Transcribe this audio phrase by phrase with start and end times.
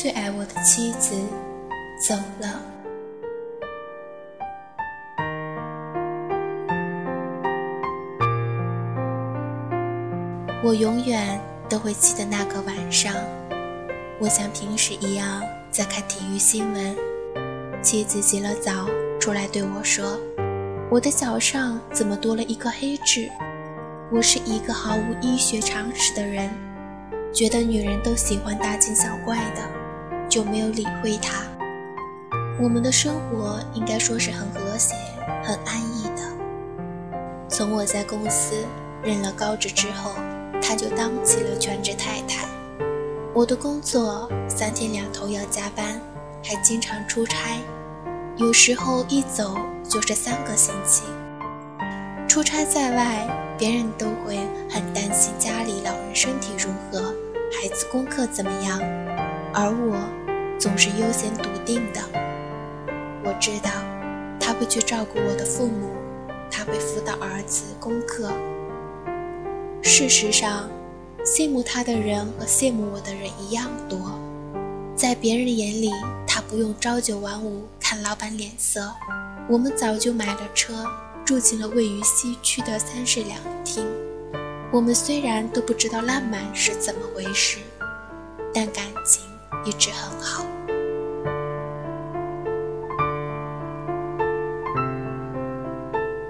[0.00, 1.14] 最爱我的妻子
[2.00, 2.58] 走了。
[10.64, 13.12] 我永远都会记得那个晚上，
[14.18, 16.96] 我像平时一样在看体育新闻，
[17.82, 18.88] 妻子洗了澡
[19.20, 20.18] 出来对我说
[20.90, 23.28] ：“我的脚上怎么多了一颗黑痣？”
[24.10, 26.48] 我是一个毫无医学常识的人，
[27.34, 29.79] 觉得女人都喜欢大惊小怪的，
[30.30, 31.42] 就没有理会他。
[32.58, 34.94] 我们的生活应该说是很和谐、
[35.42, 36.22] 很安逸的。
[37.48, 38.54] 从我在公司
[39.02, 40.12] 任了高职之后。
[40.62, 42.46] 他就当起了全职太太。
[43.32, 45.98] 我的工作三天两头要加班，
[46.44, 47.56] 还经常出差，
[48.36, 51.02] 有时候一走就是三个星期。
[52.28, 53.26] 出差在外，
[53.56, 54.38] 别人都会
[54.68, 57.14] 很担心家里老人身体如何，
[57.50, 58.78] 孩子功课怎么样，
[59.54, 59.96] 而我
[60.60, 62.00] 总是悠闲笃定的。
[63.24, 63.70] 我知道
[64.38, 65.88] 他会去照顾我的父母，
[66.50, 68.30] 他会辅导儿子功课。
[69.82, 70.68] 事实上，
[71.24, 74.20] 羡慕他的人和羡慕我的人一样多。
[74.94, 75.90] 在别人眼里，
[76.26, 78.92] 他不用朝九晚五看老板脸色。
[79.48, 80.84] 我们早就买了车，
[81.24, 83.82] 住进了位于西区的三室两厅。
[84.70, 87.56] 我们虽然都不知道浪漫是怎么回事，
[88.52, 89.22] 但感情
[89.64, 90.44] 一直很好。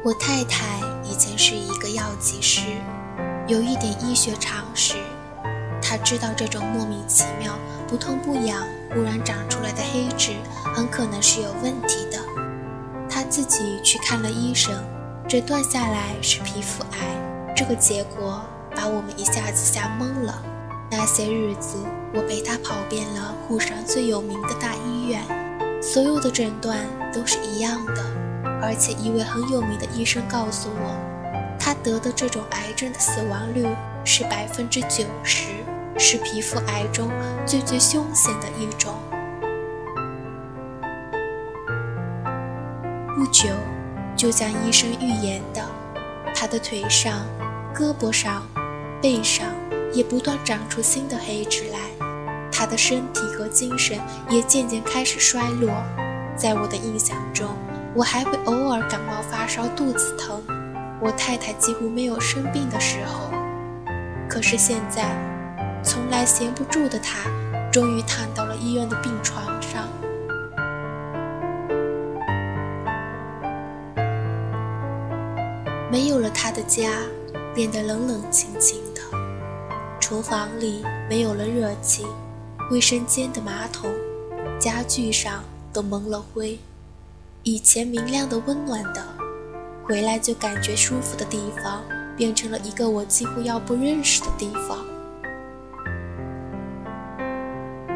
[0.02, 2.62] 我太太以前是一个药剂师。
[3.46, 4.94] 有一点医学常识，
[5.82, 7.52] 她知道这种莫名其妙、
[7.88, 10.32] 不痛不痒、忽然长出来的黑痣
[10.72, 12.18] 很可能是有问题的。
[13.08, 14.72] 她自己去看了医生，
[15.28, 17.54] 诊断下来是皮肤癌。
[17.56, 18.41] 这个结果
[18.74, 20.42] 把我们一下子吓懵了。
[20.91, 21.78] 那些日子，
[22.12, 25.22] 我陪他跑遍了沪上最有名的大医院，
[25.80, 26.78] 所有的诊断
[27.12, 28.02] 都是一样的，
[28.60, 30.97] 而且一位很有名的医生告诉我。
[31.60, 33.66] 他得的这种癌症的死亡率
[34.04, 35.53] 是百分之九十，
[35.97, 37.09] 是皮肤癌中
[37.47, 38.94] 最最凶险的一种。
[43.15, 43.48] 不久，
[44.16, 45.62] 就像医生预言的，
[46.34, 47.20] 他的腿上、
[47.75, 48.42] 胳膊上、
[49.00, 49.47] 背上
[49.93, 51.78] 也不断长出新的黑痣来，
[52.53, 55.71] 他的身体和精神也渐渐开始衰落。
[56.37, 57.49] 在我的印象中，
[57.95, 60.43] 我还会偶尔感冒发烧、肚子疼。
[61.03, 63.31] 我太太几乎没有生病的时候，
[64.28, 65.05] 可是现在，
[65.83, 67.31] 从来闲不住的她，
[67.72, 69.89] 终于躺到了医院的病床上。
[75.91, 76.91] 没有了他的家，
[77.55, 78.81] 变得冷冷清清，
[80.10, 82.04] 厨房里没有了热气，
[82.69, 83.88] 卫生间的马桶、
[84.59, 86.59] 家具上都蒙了灰，
[87.44, 89.06] 以前明亮的、温暖的。
[89.84, 91.84] 回来就感觉舒服的地方，
[92.16, 94.84] 变成了一个我几乎要不认识的地方。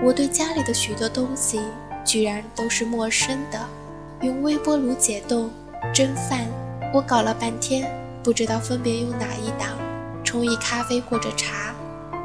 [0.00, 1.60] 我对家里的许多东西
[2.04, 3.58] 居然都是陌生的。
[4.22, 5.50] 用微波炉解冻、
[5.92, 6.46] 蒸饭，
[6.94, 7.90] 我搞了半天，
[8.22, 9.76] 不知道分别用哪一档。
[10.22, 11.63] 冲一咖啡或者茶，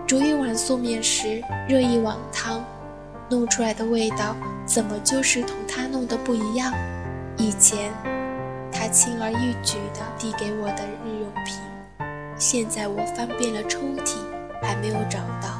[0.09, 2.65] 煮一碗素面时热一碗汤，
[3.29, 6.73] 弄出来的味道怎么就是同他弄的不一样？
[7.37, 7.93] 以前。
[8.71, 11.55] 他轻而易举地递给我的日用品，
[12.39, 14.15] 现在我翻遍了抽屉，
[14.63, 15.59] 还没有找到。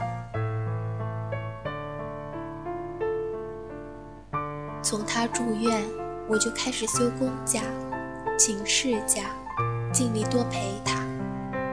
[4.81, 5.83] 从他住院，
[6.27, 7.61] 我就开始休公假、
[8.35, 9.25] 请事假，
[9.91, 11.05] 尽力多陪他，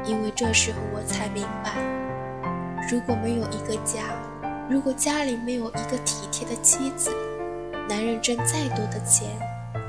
[0.05, 1.71] 因为这时候我才明白，
[2.91, 4.03] 如果没有一个家，
[4.71, 7.11] 如果家里没有一个体贴的妻子，
[7.89, 9.29] 男人挣再多的钱，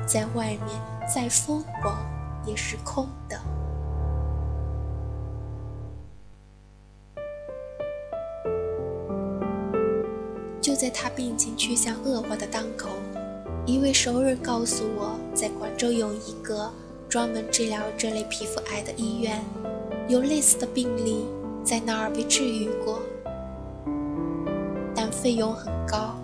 [0.07, 0.97] 在外面。
[1.09, 2.05] 再疯狂
[2.45, 3.39] 也是空的。
[10.59, 12.89] 就在他病情趋向恶化的当口，
[13.65, 16.69] 一位熟人告诉我，在广州有一个
[17.07, 19.41] 专门治疗这类皮肤癌的医院，
[20.09, 21.25] 有类似的病例
[21.67, 23.01] 在那儿被治愈过，
[24.95, 26.15] 但费用很高，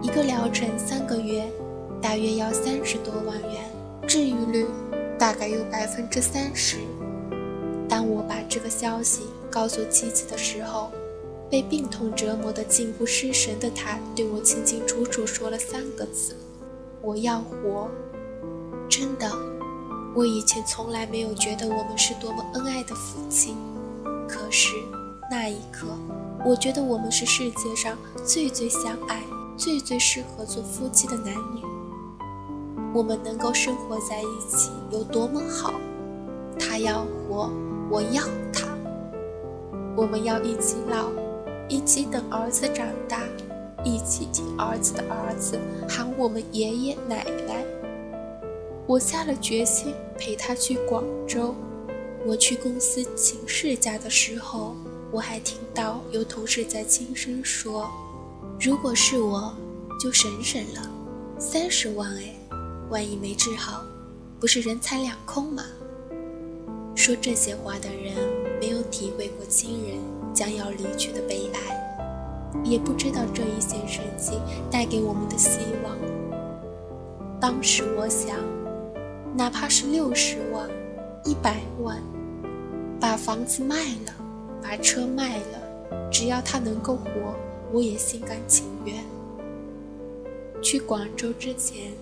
[0.00, 1.44] 一个疗程三个月，
[2.00, 3.68] 大约要三十多万元。
[4.06, 4.64] 治愈率
[5.18, 6.76] 大概有百分之三十。
[7.88, 10.92] 当我把这个消息告诉妻子的时候，
[11.50, 16.36] 被病痛折磨得近乎失神的她对我清清楚楚说了三个字
[17.02, 17.90] ：“我要活。”
[18.88, 19.28] 真的，
[20.14, 23.56] 我以前从来没有觉得我们是多么恩爱的夫妻，
[24.28, 24.74] 可是
[25.30, 25.86] 那一刻，
[26.44, 29.22] 我觉得我们是世界上最最相爱、
[29.56, 31.62] 最最适合做夫妻的男女。
[32.94, 35.74] 我们能够生活在一起有多么好？
[36.58, 37.50] 他要活，
[37.90, 38.66] 我要他。
[39.94, 41.10] 我们要一起老，
[41.68, 43.20] 一起等儿子长大，
[43.84, 45.58] 一起听儿子的儿子
[45.88, 47.64] 喊我们爷爷奶奶。
[48.86, 51.54] 我下了决心陪他去广州。
[52.26, 54.74] 我去公司请事假的时候，
[55.12, 57.88] 我还听到有同事在轻声说
[58.60, 59.54] ：“如果是我，
[60.00, 60.90] 就省省了，
[61.38, 62.34] 三十万哎。”
[62.90, 63.84] 万一没治好，
[64.40, 65.64] 不是人财两空吗？
[66.96, 68.14] 说这些话的人
[68.60, 69.98] 没有体会过亲人
[70.34, 74.32] 将要离去的悲哀，也不知道这一线生机
[74.68, 75.96] 带给我们的希望。
[77.40, 78.36] 当时我想，
[79.36, 80.68] 哪怕是六十万、
[81.24, 82.00] 一百万，
[83.00, 83.76] 把房子卖
[84.06, 84.14] 了，
[84.62, 87.34] 把车卖了，只要他能够活，
[87.72, 89.04] 我也心甘情愿。
[90.62, 91.92] 去广州之前。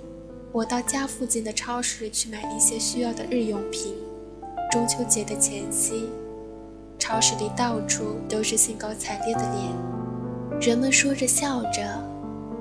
[0.53, 3.97] 我到家附近的超市去买一些需要的日用品。
[4.71, 6.09] 中秋节的前夕，
[6.97, 11.83] 超市里到处都是兴高采烈的脸，人们说着笑着。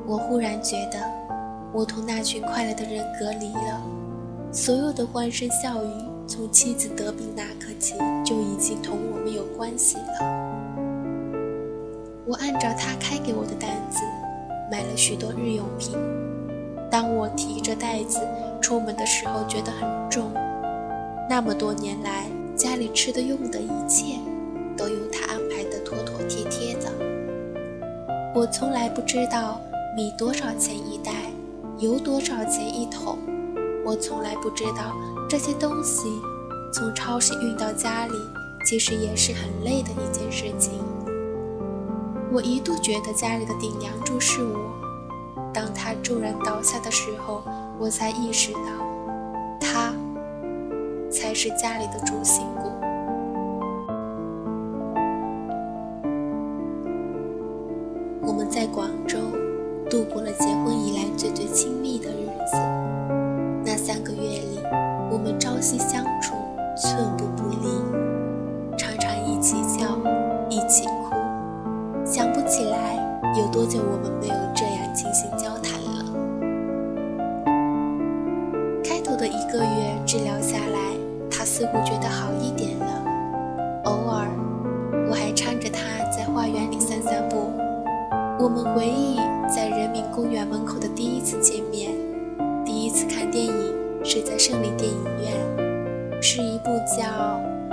[0.07, 0.99] 我忽然觉得，
[1.71, 3.83] 我同那群快乐的人隔离了。
[4.51, 10.03] 所有的欢声笑语，从妻子得病那刻起就已经同我们有关系了。
[12.25, 13.99] 我按照他开给我的单子，
[14.71, 15.95] 买了许多日用品。
[16.89, 18.19] 当我提着袋子
[18.61, 20.31] 出门的时候，觉得很重。
[21.29, 22.25] 那么多年来，
[22.55, 24.17] 家里吃的用的一切，
[24.77, 26.91] 都由他安排的妥妥帖帖的。
[28.33, 29.59] 我从来不知道
[29.95, 31.11] 米多少钱一袋，
[31.79, 33.17] 油多少钱一桶。
[33.85, 34.95] 我从来不知道
[35.29, 36.21] 这些东西
[36.71, 38.13] 从超市运到家里，
[38.65, 40.79] 其实也是很累的一件事情。
[42.31, 44.71] 我一度觉得家里的顶梁柱是我。
[45.53, 47.43] 当他骤然倒下的时候，
[47.77, 48.59] 我才意识到，
[49.59, 49.93] 他
[51.11, 52.71] 才是家里的主心骨。
[58.25, 59.19] 我们在广州
[59.89, 62.92] 度过了结婚以来最最亲密的日子。
[73.63, 74.93] 多久我们没有这样。
[74.93, 76.03] 进行交谈了。
[78.83, 80.97] 开头的一个月治疗下来，
[81.31, 82.85] 他似乎觉得好一点了。
[83.85, 84.27] 偶尔，
[85.09, 85.79] 我还搀着他
[86.11, 87.53] 在花园里散散步。
[88.37, 89.15] 我们回忆
[89.47, 91.89] 在人民公园门口的第一次见面，
[92.65, 93.53] 第一次看电影
[94.03, 97.05] 是在胜利电影院，是一部叫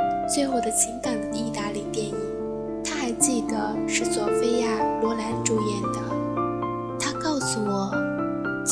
[0.32, 2.14] 《最后的情感》的意大利电影。
[2.84, 4.68] 他还记得是索菲亚·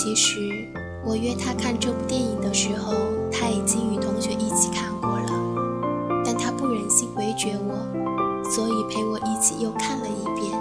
[0.09, 0.67] 其实
[1.05, 2.95] 我约他看这部电影的时候，
[3.31, 7.75] 他已经与同学一起看过了，但他不忍心回绝我，
[8.51, 10.59] 所以陪我一起又看了一遍。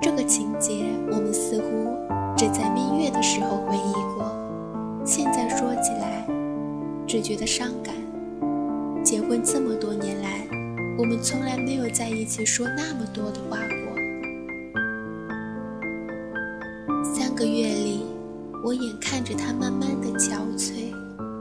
[0.00, 1.92] 这个情节，我们似乎
[2.36, 4.32] 只在蜜月的时候回忆过，
[5.04, 6.24] 现在说起来，
[7.04, 7.92] 只觉得伤感。
[9.02, 10.46] 结婚这么多年来，
[10.96, 13.98] 我们从来没有在一起说那么多的话过。
[17.02, 17.97] 三个月里，
[18.62, 20.92] 我眼看着他慢慢的憔悴，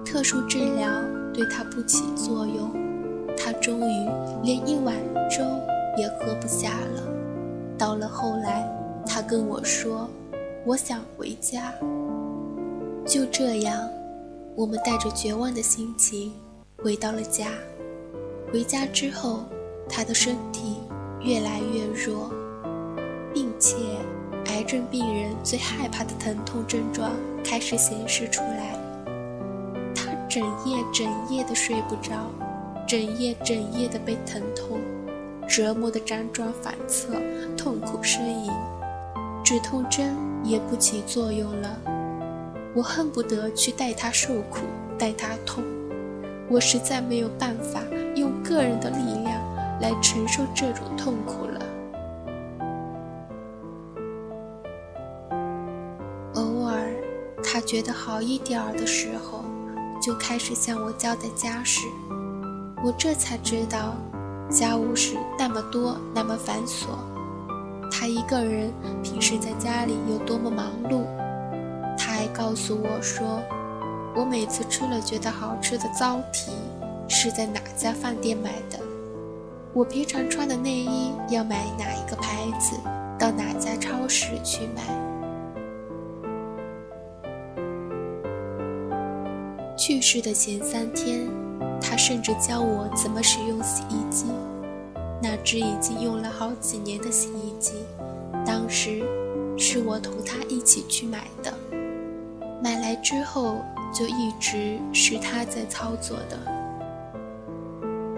[0.06, 0.90] 特殊治疗
[1.34, 2.72] 对他不起作用，
[3.36, 4.10] 他终于
[4.44, 4.96] 连一碗
[5.30, 5.44] 粥
[5.98, 7.04] 也喝不下了。
[7.78, 8.68] 到了后来，
[9.06, 10.08] 他跟我说
[10.64, 11.74] ：“我想回家。”
[13.06, 13.90] 就这样，
[14.56, 16.32] 我们带着绝望的心情
[16.82, 17.48] 回到了家。
[18.54, 19.44] 回家之后，
[19.90, 20.78] 他的身体
[21.22, 22.32] 越来越弱，
[23.34, 23.76] 并且。
[24.68, 28.78] 症病人最害怕的疼痛症状开始显示出来，
[29.96, 32.30] 他整夜整夜的睡不着，
[32.86, 34.82] 整夜整夜的被疼痛
[35.48, 37.14] 折磨的辗转反侧，
[37.56, 38.52] 痛苦呻吟，
[39.42, 41.80] 止痛针也不起作用了。
[42.76, 44.60] 我恨不得去带他受苦，
[45.00, 45.64] 带他痛，
[46.50, 47.82] 我实在没有办法
[48.16, 51.47] 用个人的力量来承受这种痛苦
[57.68, 59.44] 觉得好一点儿的时候，
[60.02, 61.86] 就开始向我交代家事。
[62.82, 63.94] 我这才知道，
[64.50, 66.86] 家务事那么多，那么繁琐。
[67.92, 68.72] 他一个人
[69.04, 71.04] 平时在家里有多么忙碌。
[71.98, 73.42] 他还告诉我说，
[74.16, 76.54] 我每次吃了觉得好吃的糟蹄，
[77.10, 78.80] 是在哪家饭店买的。
[79.74, 82.78] 我平常穿的内衣要买哪一个牌子，
[83.20, 85.07] 到哪家超市去买。
[89.78, 91.28] 去世的前三天，
[91.80, 94.26] 他甚至教我怎么使用洗衣机。
[95.22, 97.74] 那只已经用了好几年的洗衣机，
[98.44, 99.04] 当时
[99.56, 101.54] 是我同他一起去买的。
[102.64, 103.58] 买来之后
[103.94, 106.40] 就一直是他在操作的。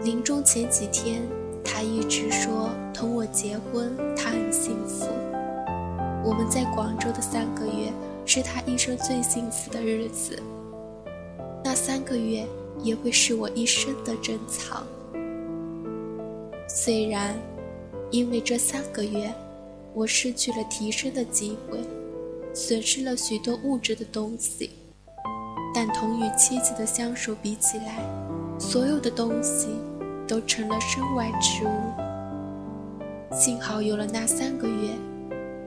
[0.02, 1.22] 临终前几天，
[1.64, 5.08] 他一直说同我结婚，他很幸福。
[6.24, 7.92] 我们在广州的三个月
[8.26, 10.42] 是他一生最幸福的日子，
[11.64, 12.46] 那三个月
[12.82, 14.86] 也会是我一生的珍藏。
[16.68, 17.36] 虽然
[18.12, 19.34] 因为这三个月，
[19.94, 21.80] 我失去了提升的机会，
[22.54, 24.70] 损失了许多物质的东西，
[25.74, 28.04] 但同与妻子的相守比起来，
[28.60, 29.68] 所有的东西
[30.28, 33.36] 都成了身外之物。
[33.36, 34.90] 幸好有了那三个月。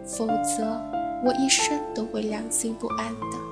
[0.05, 0.65] 否则，
[1.25, 3.52] 我一生都会良心不安的。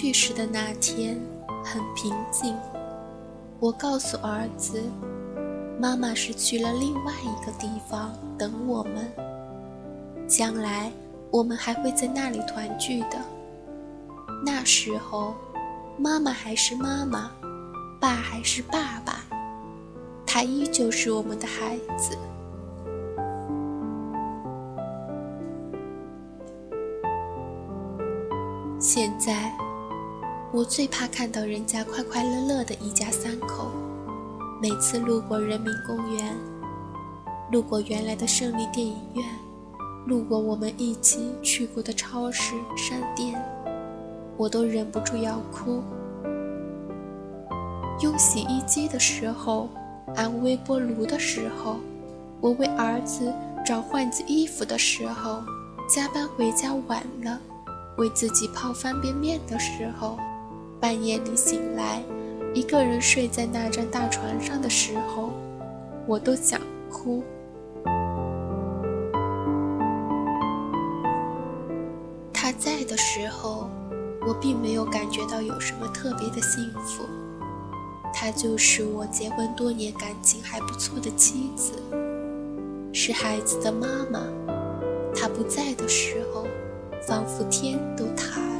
[0.00, 1.20] 去世的那天
[1.62, 2.56] 很平静。
[3.58, 4.82] 我告诉儿子，
[5.78, 9.12] 妈妈是去了另外一个地方等我们，
[10.26, 10.90] 将来
[11.30, 13.18] 我们还会在那里团聚的。
[14.42, 15.34] 那时候，
[15.98, 17.30] 妈妈还是妈妈，
[18.00, 19.22] 爸还是爸爸。
[20.26, 22.16] 他依旧是我们的孩子。
[28.78, 29.52] 现在，
[30.52, 33.70] 我最怕看到人家快快乐乐的一家三口。
[34.60, 36.36] 每次路过人民公园，
[37.52, 39.24] 路过原来的胜利电影院，
[40.06, 43.40] 路过我们一起去过的超市、商店，
[44.36, 45.80] 我都忍不住要哭。
[48.02, 49.68] 用洗衣机的时候。
[50.16, 51.76] 按微波炉的时候，
[52.40, 53.32] 我为儿子
[53.64, 55.40] 找换季衣服的时候，
[55.88, 57.38] 加班回家晚了，
[57.96, 60.18] 为自己泡方便面的时候，
[60.80, 62.02] 半夜里醒来，
[62.54, 65.28] 一个人睡在那张大床上的时候，
[66.06, 66.58] 我都想
[66.90, 67.22] 哭。
[72.32, 73.68] 他在的时候，
[74.26, 77.04] 我并没有感觉到有什么特别的幸福。
[78.12, 81.74] 她就是我结婚多年、感情还不错的妻子，
[82.92, 84.20] 是孩子的妈妈。
[85.14, 86.46] 她不在的时候，
[87.06, 88.59] 仿佛天都塌了。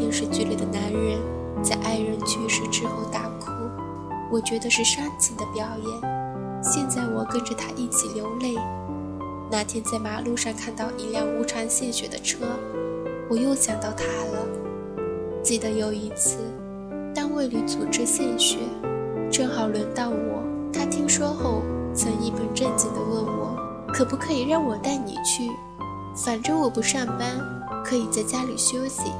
[0.00, 1.20] 电视剧里的男人
[1.62, 3.52] 在爱人去世之后大哭，
[4.32, 6.62] 我觉得是煽情的表演。
[6.62, 8.56] 现在我跟着他一起流泪。
[9.50, 12.38] 那天在马路上看到一辆无偿献血的车，
[13.28, 14.46] 我又想到他了。
[15.42, 16.38] 记得有一次。
[17.14, 18.56] 单位里组织献血，
[19.30, 20.42] 正好轮到我。
[20.72, 21.60] 他听说后，
[21.92, 23.54] 曾一本正经地问我，
[23.92, 25.50] 可不可以让我带你去？
[26.16, 27.38] 反正我不上班，
[27.84, 29.10] 可以在家里休息。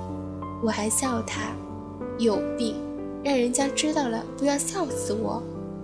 [0.62, 1.52] 我还笑他
[2.18, 2.76] 有病，
[3.24, 5.42] 让人家知道了不要笑死我。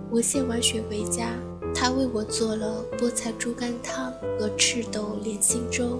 [0.09, 1.29] 我献完血回家，
[1.75, 5.99] 他为我做了菠菜猪肝汤和赤豆莲心粥。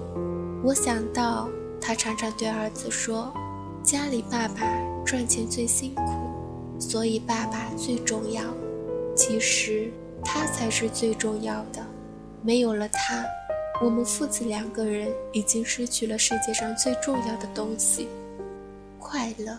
[0.62, 1.48] 我想到
[1.80, 3.32] 他常常对儿子说，
[3.82, 4.88] 家里爸爸。
[5.06, 6.02] 赚钱最辛苦，
[6.78, 8.42] 所以爸爸最重要。
[9.16, 9.90] 其实
[10.22, 11.80] 他才是最重要的。
[12.42, 13.24] 没有了他，
[13.82, 18.06] 我们父子两个人已经失去了世界上最重要的东西——
[19.10, 19.58] 快乐。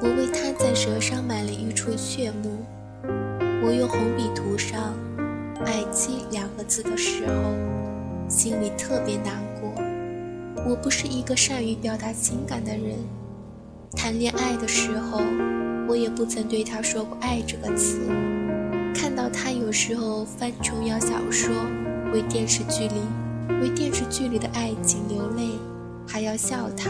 [0.00, 2.64] 我为他在舌上买了一处血目，
[3.60, 4.94] 我用红笔涂上
[5.66, 7.32] “爱妻”两个字的时候。
[8.28, 9.70] 心里特别难过。
[10.64, 12.96] 我不是一个善于表达情感的人，
[13.96, 15.20] 谈恋爱的时候，
[15.88, 17.98] 我也不曾对他说过“爱”这个词。
[18.94, 21.52] 看到他有时候翻琼瑶小说，
[22.14, 23.00] 为电视剧里
[23.60, 25.58] 为电视剧里的爱情流泪，
[26.06, 26.88] 还要笑他。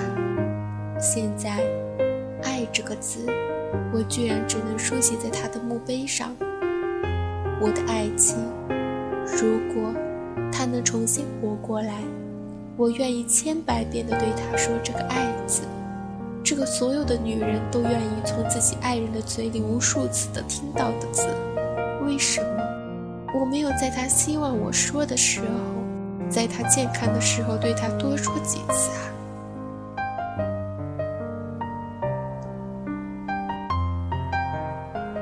[1.00, 1.64] 现在
[2.44, 3.24] ，“爱”这个字，
[3.90, 6.30] 我居然只能书写在他的墓碑上。
[7.58, 8.36] 我的爱情，
[9.24, 9.94] 如果。
[10.56, 11.94] 他能重新活过来，
[12.76, 15.62] 我愿意千百遍的对他说这个“爱”字，
[16.44, 21.26] 这个所有的女人都愿意从自己爱人的嘴里无数次的听到的字。
[22.06, 22.63] 为什么
[23.34, 25.46] 我没有在他希望我说的时候，
[26.30, 29.10] 在他健康的时候对他多说几次啊？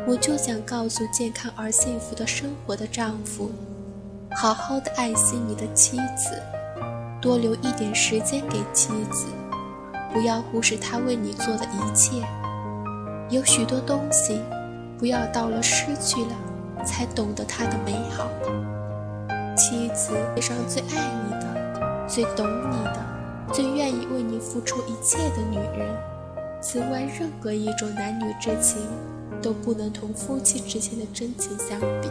[0.07, 3.51] 我就想告诉健康而幸福的生活的丈夫。
[4.35, 6.41] 好好的爱惜你的妻子，
[7.21, 9.27] 多留一点时间给妻子，
[10.13, 12.23] 不要忽视她为你做的一切。
[13.31, 14.39] 有许多东西，
[14.99, 16.37] 不要到了失去了，
[16.85, 18.29] 才懂得它的美好。
[19.57, 23.05] 妻子，世上最爱你的、最懂你的、
[23.53, 25.89] 最愿意为你付出一切的女人。
[26.61, 28.81] 此外，任何一种男女之情，
[29.43, 32.09] 都不能同夫妻之间的真情相比。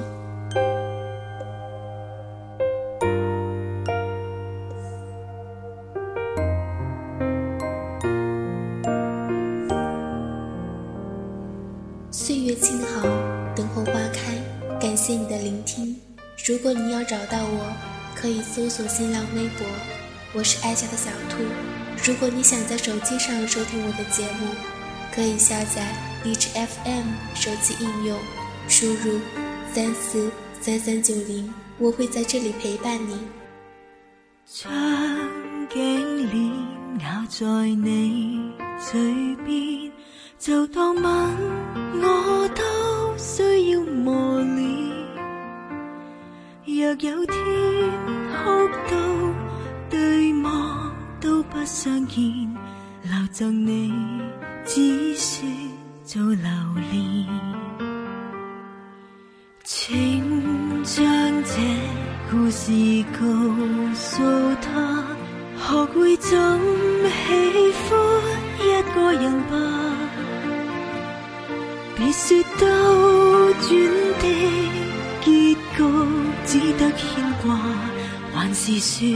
[17.12, 17.76] 找到我，
[18.16, 19.68] 可以搜索新浪微博，
[20.32, 21.44] 我是爱家的小兔。
[22.06, 24.48] 如果你想在手机上收听我的节目，
[25.14, 28.18] 可以下载荔枝 FM 手机应用，
[28.70, 29.20] 输入
[29.74, 33.20] 三四三三九零，我会在这里陪伴你。
[34.46, 34.72] 将
[35.70, 36.50] 颈链
[37.02, 39.92] 咬在你嘴边，
[40.40, 41.04] 就当吻
[42.02, 44.71] 我都需要磨练。
[46.82, 47.36] 若有天
[48.32, 48.98] 哭到
[49.88, 52.24] 对望都不相见，
[53.04, 53.94] 留赠你
[54.66, 55.48] 只说
[56.04, 56.50] 做留
[56.92, 57.28] 恋。
[59.64, 61.06] 请将
[61.44, 61.54] 这
[62.32, 62.72] 故事
[63.14, 63.20] 告
[63.94, 64.24] 诉
[64.60, 65.06] 他，
[65.60, 66.32] 学会怎
[67.06, 67.92] 喜欢
[68.58, 69.54] 一个人吧。
[71.96, 72.66] 别说兜
[73.62, 73.70] 转
[74.18, 74.26] 的
[75.22, 75.86] 结局，
[76.52, 77.08] 只得牵
[77.42, 77.58] 挂，
[78.36, 79.08] 还是说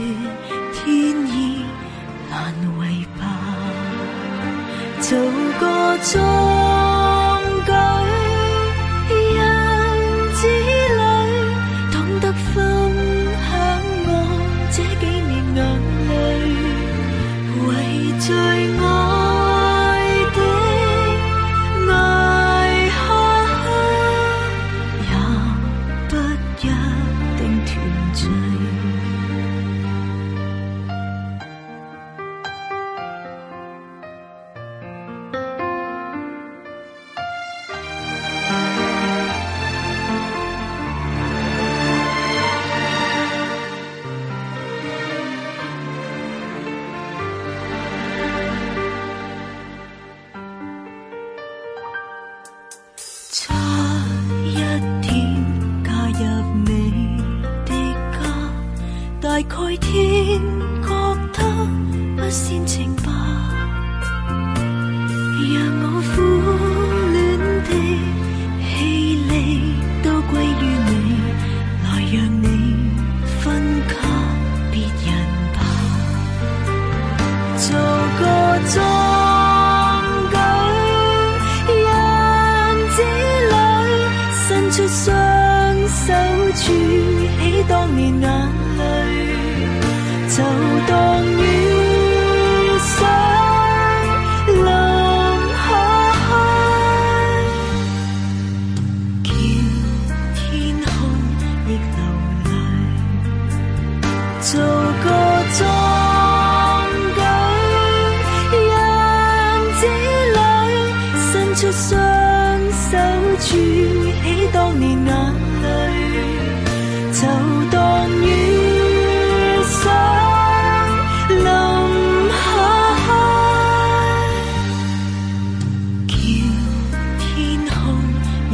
[0.72, 1.66] 天意
[2.30, 3.22] 难违吧。
[5.02, 5.18] 做
[5.60, 6.85] 个壮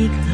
[0.02, 0.31] Victor.